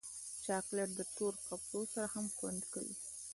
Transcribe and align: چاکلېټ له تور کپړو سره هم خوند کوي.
چاکلېټ 0.45 0.89
له 0.99 1.05
تور 1.15 1.33
کپړو 1.47 1.81
سره 1.93 2.07
هم 2.13 2.25
خوند 2.35 2.61
کوي. 2.73 2.93